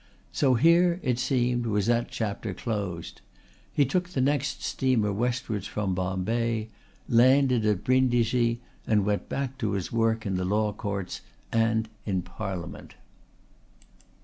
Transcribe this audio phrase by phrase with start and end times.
[0.31, 3.21] So here, it seemed, was that chapter closed.
[3.71, 6.69] He took the next steamer westwards from Bombay,
[7.07, 12.23] landed at Brindisi and went back to his work in the Law Courts and in
[12.23, 12.95] Parliament.